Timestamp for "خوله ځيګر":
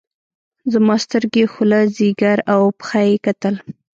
1.53-2.37